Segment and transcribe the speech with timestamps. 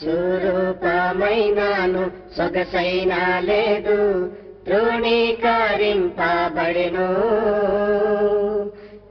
[0.00, 4.30] స్వరూపమైనాను సొగసైన లేదు.
[4.66, 7.08] తృణీకరింపబడెను.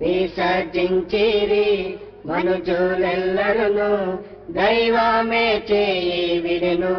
[0.00, 4.18] విసర్జించిరి మనుజులెల్లరును
[4.50, 6.96] దైవమే చేయి విడెను.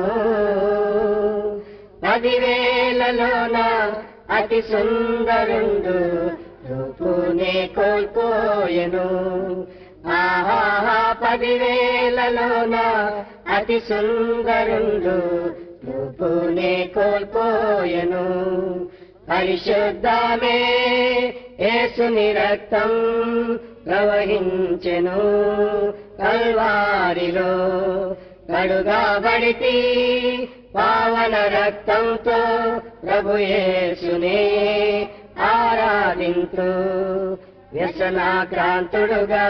[2.04, 3.58] పదివేలలోన
[4.32, 5.98] అతి సుందరుండు
[6.70, 9.08] రూపునే కోల్పోయెను.
[10.08, 10.55] ఆహా
[11.36, 12.76] పదివేలలోన
[13.56, 15.18] అతి సుందరుండు
[15.86, 18.26] రూపునే కోల్పోయెను.
[19.30, 20.60] పరిశుద్ధమే
[21.60, 22.90] యేసుని రక్తం
[23.86, 25.20] ప్రవహించెను.
[26.22, 27.52] కల్వారిలో
[28.54, 29.78] కడుగాబడితి
[30.76, 32.44] పావన రక్తంతో
[33.08, 34.40] ప్రభు యేసునే
[35.40, 36.72] ఆరాధింతు.
[37.76, 39.46] వ్యసనాక్రాంతుడుగా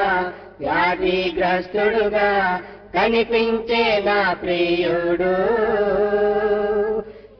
[0.60, 2.30] వ్యాధిగ్రస్తుడుగా
[2.96, 5.34] కనిపించే నా ప్రియుడు.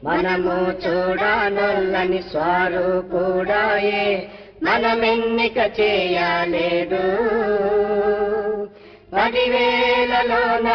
[0.04, 2.22] మనము చూడనొల్లని
[3.12, 4.28] కూడాయే
[4.62, 7.04] మనమెన్నిక చేయలేదు
[9.12, 10.68] పదివేలలోన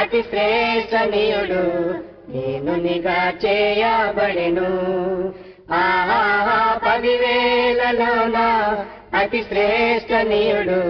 [0.00, 1.64] అతి శ్రేష్టనీయుడు
[2.32, 4.70] నేను నిగా చేయబడెను.
[5.72, 6.20] ఆహా
[6.86, 8.47] పదివేలలోనా
[9.18, 10.80] అతి శ్రేష్టనీయుడు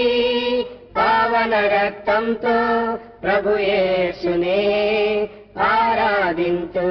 [0.98, 4.60] పావన రక్తంతో ప్రభు యేసునే
[5.58, 6.88] ఆరాధింతు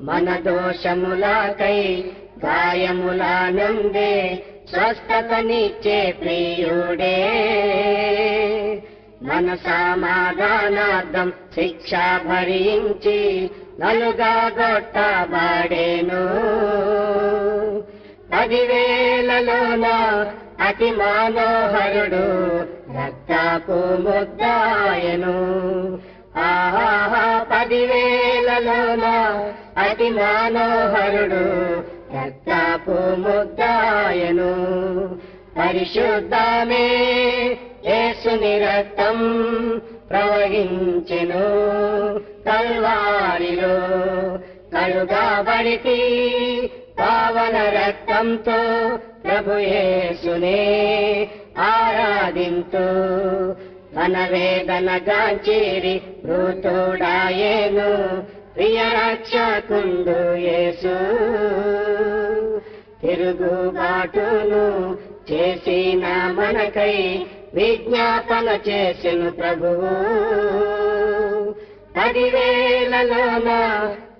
[0.00, 2.04] మన దోషములకై
[2.44, 7.42] గాయములా నందే స్వస్థతనిచ్చే ప్రియుడే.
[9.22, 11.90] మన సమాధానార్థం శిక్ష
[12.26, 13.50] భరించి
[13.80, 16.26] నలుగా గొట్టబడేను.
[18.34, 19.86] పదివేలలోన
[20.68, 22.58] అతి మనోహరుడు
[22.98, 25.36] రక్తపు ముద్దాయను.
[26.38, 29.04] ఆహా పదివేలలోన
[29.78, 34.54] అతి మనోహరుడు రక్తపు ముద్దాయను
[35.58, 36.86] పరిశుద్ధమే
[37.86, 39.16] యేసుని రక్తం
[40.10, 41.44] ప్రవహించెను.
[42.20, 43.78] కల్వారిలో
[44.78, 46.00] కలుగాబడితి
[47.00, 51.28] పావన రక్తంతో ప్రభు యేసునే
[51.58, 52.86] ఆరాధింతు.
[53.98, 58.22] మన వేదన గాంచిరి మృతుడాయేను.
[58.56, 60.96] ప్రియ రక్షకుండు యేసు.
[63.02, 64.64] తిరుగుబాటును
[65.30, 66.04] చేసిన
[66.38, 69.90] మనకై విజ్ఞాపన చేసెను ప్రభువు
[71.96, 73.48] పదివేలలోన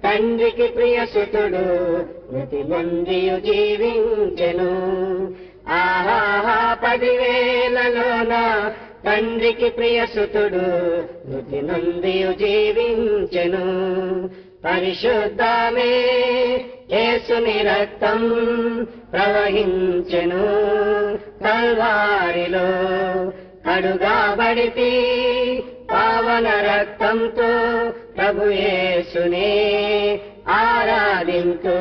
[0.05, 1.65] తండ్రికి ప్రియసుతుడు
[2.33, 4.71] మృతి మందియు జీవించెను.
[5.69, 8.35] ఆహా పదివేలలోన
[9.07, 10.67] తండ్రికి ప్రియసుతుడు
[11.29, 13.65] మృతి నందియు జీవించెను.
[14.67, 15.95] పరిశుద్ధమే
[16.93, 18.21] యేసుని రక్తం
[19.13, 20.45] ప్రవహించెను.
[21.45, 22.69] కల్వారిలో
[23.69, 24.93] కడుగాబడితి
[25.93, 27.51] పావన రక్తంతో
[28.17, 29.51] ప్రభు యేసునే
[30.49, 31.77] ఆరాధింతు